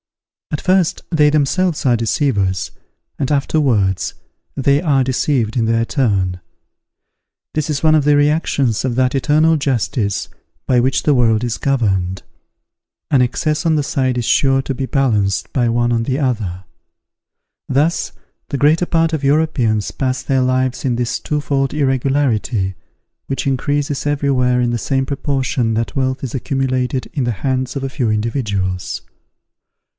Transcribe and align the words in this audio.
At 0.49 0.59
first, 0.61 1.03
they 1.11 1.29
themselves 1.29 1.85
are 1.85 1.95
deceivers: 1.95 2.71
and 3.17 3.31
afterwards, 3.31 4.15
they 4.57 4.81
are 4.81 5.03
deceived 5.03 5.55
in 5.55 5.65
their 5.65 5.85
turn. 5.85 6.41
This 7.53 7.69
is 7.69 7.83
one 7.83 7.95
of 7.95 8.03
the 8.03 8.17
reactions 8.17 8.83
of 8.83 8.95
that 8.95 9.15
eternal 9.15 9.57
justice, 9.57 10.27
by 10.65 10.79
which 10.79 11.03
the 11.03 11.13
world 11.13 11.43
is 11.43 11.57
governed; 11.57 12.23
an 13.11 13.21
excess 13.21 13.65
on 13.65 13.75
one 13.75 13.83
side 13.83 14.17
is 14.17 14.25
sure 14.25 14.61
to 14.63 14.73
be 14.73 14.87
balanced 14.87 15.53
by 15.53 15.69
one 15.69 15.91
on 15.93 16.03
the 16.03 16.19
other. 16.19 16.63
Thus, 17.69 18.11
the 18.49 18.57
greater 18.57 18.87
part 18.87 19.13
of 19.13 19.23
Europeans 19.23 19.91
pass 19.91 20.21
their 20.23 20.41
lives 20.41 20.83
in 20.83 20.95
this 20.95 21.19
twofold 21.19 21.73
irregularity, 21.75 22.73
which 23.27 23.47
increases 23.47 24.07
everywhere 24.07 24.59
in 24.61 24.71
the 24.71 24.79
same 24.79 25.05
proportion 25.05 25.75
that 25.75 25.95
wealth 25.95 26.23
is 26.23 26.33
accumulated 26.33 27.09
in 27.13 27.23
the 27.23 27.31
hands 27.39 27.75
of 27.75 27.83
a 27.83 27.89
few 27.89 28.09
individuals. 28.09 29.03